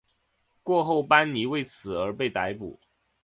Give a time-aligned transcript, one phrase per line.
[0.63, 2.79] 过后班尼为此而被逮捕。